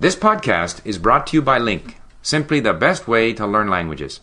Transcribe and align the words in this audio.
This 0.00 0.16
podcast 0.16 0.80
is 0.86 0.96
brought 0.96 1.26
to 1.26 1.36
you 1.36 1.42
by 1.42 1.58
Link, 1.58 2.00
simply 2.22 2.58
the 2.58 2.72
best 2.72 3.06
way 3.06 3.34
to 3.34 3.46
learn 3.46 3.68
languages. 3.68 4.20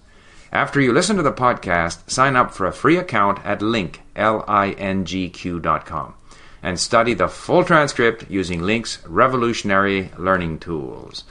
After 0.52 0.82
you 0.82 0.92
listen 0.92 1.18
to 1.18 1.22
the 1.22 1.32
podcast, 1.32 2.10
sign 2.10 2.36
up 2.36 2.52
for 2.52 2.66
a 2.66 2.72
free 2.72 2.98
account 2.98 3.38
at 3.46 3.62
link, 3.62 4.02
L-I-N-G-Q 4.16 5.60
dot 5.60 5.86
com, 5.86 6.16
and 6.64 6.80
study 6.80 7.14
the 7.14 7.28
full 7.28 7.64
transcript 7.64 8.26
using 8.28 8.64
Link's 8.64 8.98
revolutionary 9.06 10.10
learning 10.18 10.58
tools. 10.58 11.26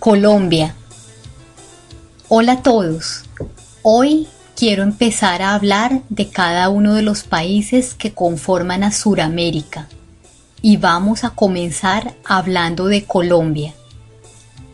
Colombia. 0.00 0.74
Hola 2.28 2.54
a 2.54 2.62
todos. 2.64 3.22
Hoy 3.84 4.26
quiero 4.56 4.82
empezar 4.82 5.42
a 5.42 5.54
hablar 5.54 6.02
de 6.08 6.28
cada 6.28 6.70
uno 6.70 6.96
de 6.96 7.02
los 7.02 7.22
países 7.22 7.94
que 7.94 8.12
conforman 8.12 8.82
a 8.82 8.90
Suramérica. 8.90 9.86
Y 10.62 10.76
vamos 10.76 11.24
a 11.24 11.30
comenzar 11.30 12.14
hablando 12.24 12.86
de 12.86 13.04
Colombia. 13.04 13.74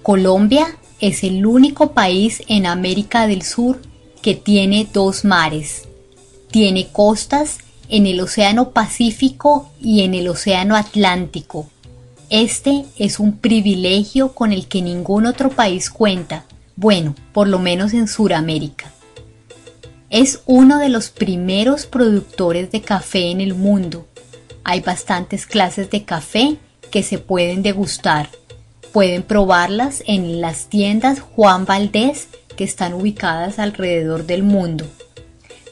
Colombia 0.02 0.77
es 1.01 1.23
el 1.24 1.47
único 1.47 1.92
país 1.92 2.42
en 2.48 2.66
América 2.66 3.27
del 3.27 3.42
Sur 3.42 3.80
que 4.23 4.34
tiene 4.34 4.88
dos 4.92 5.25
mares. 5.25 5.84
Tiene 6.51 6.88
costas 6.88 7.59
en 7.88 8.06
el 8.06 8.20
Océano 8.20 8.70
Pacífico 8.70 9.70
y 9.80 10.02
en 10.02 10.14
el 10.14 10.28
Océano 10.28 10.75
Atlántico. 10.75 11.69
Este 12.30 12.84
es 12.98 13.20
un 13.20 13.39
privilegio 13.39 14.33
con 14.33 14.53
el 14.53 14.66
que 14.66 14.83
ningún 14.83 15.27
otro 15.27 15.50
país 15.50 15.91
cuenta, 15.91 16.45
bueno, 16.75 17.14
por 17.33 17.47
lo 17.47 17.61
menos 17.61 17.92
en 17.95 18.09
Sudamérica. 18.09 18.92
Es 20.11 20.41
uno 20.47 20.78
de 20.78 20.89
los 20.89 21.11
primeros 21.11 21.87
productores 21.87 22.73
de 22.73 22.80
café 22.80 23.30
en 23.30 23.41
el 23.41 23.55
mundo. 23.55 24.06
Hay 24.69 24.80
bastantes 24.80 25.47
clases 25.47 25.91
de 25.91 26.05
café 26.05 26.59
que 26.91 27.05
se 27.05 27.19
pueden 27.19 27.62
degustar 27.62 28.29
Pueden 28.97 29.25
probarlas 29.25 30.02
en 30.06 30.41
las 30.41 30.70
tiendas 30.70 31.20
Juan 31.20 31.67
Valdés 31.67 32.28
que 32.56 32.64
están 32.64 32.94
ubicadas 32.94 33.59
alrededor 33.59 34.25
del 34.25 34.42
mundo. 34.42 34.87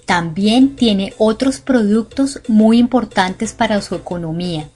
También 0.05 0.77
tiene 0.77 1.15
otros 1.17 1.61
productos 1.61 2.43
muy 2.49 2.79
importantes 2.79 3.55
para 3.55 3.81
su 3.81 3.95
economía, 3.95 4.69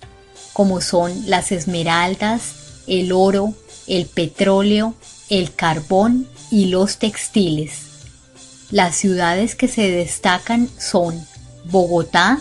como 0.55 0.81
son 0.81 1.13
las 1.27 1.53
esmeraldas, 1.53 2.85
el 2.87 3.13
oro, 3.13 3.53
el 3.87 4.07
petróleo, 4.07 4.95
el 5.29 5.55
carbón 5.55 6.27
y 6.51 6.69
los 6.69 6.97
textiles. 6.97 7.83
Las 8.71 8.97
ciudades 8.97 9.57
que 9.57 9.69
se 9.69 9.91
destacan 9.91 10.71
son 10.79 11.23
Bogotá, 11.67 12.39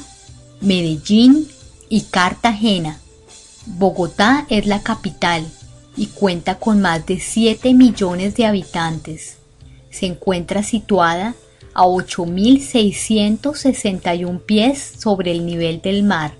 Medellín 0.61 1.50
y 1.89 2.02
Cartagena. 2.02 2.99
Bogotá 3.66 4.45
es 4.49 4.66
la 4.66 4.81
capital 4.81 5.45
y 5.95 6.07
cuenta 6.07 6.55
con 6.55 6.81
más 6.81 7.05
de 7.05 7.17
7 7.19 7.73
millones 7.73 8.35
de 8.35 8.45
habitantes. 8.45 9.38
Se 9.89 10.05
encuentra 10.05 10.63
situada 10.63 11.35
a 11.73 11.85
8.661 11.85 14.41
pies 14.41 14.91
sobre 14.97 15.31
el 15.31 15.45
nivel 15.45 15.81
del 15.81 16.03
mar. 16.03 16.33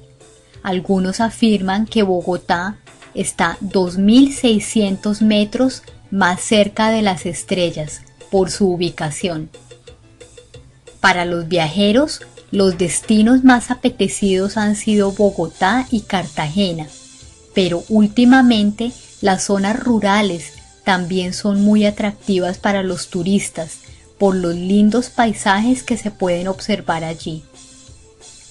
Algunos 0.64 1.22
afirman 1.22 1.86
que 1.86 2.04
Bogotá 2.04 2.78
está 3.14 3.58
2.600 3.62 5.22
metros 5.22 5.84
más 6.12 6.42
cerca 6.42 6.92
de 6.92 7.02
las 7.02 7.26
estrellas 7.26 8.02
por 8.32 8.52
su 8.52 8.70
ubicación. 8.70 9.50
Para 11.00 11.24
los 11.26 11.48
viajeros, 11.48 12.22
los 12.52 12.78
destinos 12.78 13.44
más 13.44 13.72
apetecidos 13.72 14.58
han 14.58 14.76
sido 14.76 15.12
Bogotá 15.12 15.88
y 15.92 16.02
Cartagena, 16.02 16.88
pero 17.54 17.84
últimamente 17.90 18.92
las 19.22 19.44
zonas 19.44 19.80
rurales 19.80 20.54
también 20.84 21.34
son 21.34 21.62
muy 21.62 21.86
atractivas 21.86 22.58
para 22.58 22.84
los 22.84 23.10
turistas 23.10 23.80
por 24.18 24.36
los 24.36 24.56
lindos 24.56 25.10
paisajes 25.10 25.84
que 25.84 25.98
se 25.98 26.12
pueden 26.12 26.48
observar 26.48 27.04
allí. 27.04 27.44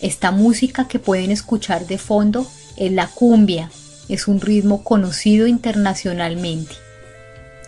Esta 0.00 0.30
música 0.30 0.86
que 0.86 0.98
pueden 0.98 1.30
escuchar 1.30 1.86
de 1.86 1.98
fondo 1.98 2.46
es 2.76 2.92
la 2.92 3.06
cumbia, 3.06 3.70
es 4.08 4.28
un 4.28 4.40
ritmo 4.40 4.84
conocido 4.84 5.46
internacionalmente. 5.46 6.74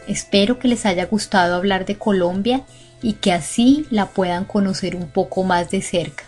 Espero 0.07 0.59
que 0.59 0.69
les 0.69 0.87
haya 0.87 1.07
gustado 1.07 1.55
hablar 1.55 1.87
de 1.87 1.97
Colombia 1.97 2.65
y 3.03 3.15
que 3.15 3.33
así 3.33 3.87
la 3.91 4.07
puedan 4.07 4.45
conocer 4.45 4.97
un 4.97 5.09
poco 5.09 5.45
más 5.45 5.71
de 5.71 5.83
cerca. 5.83 6.28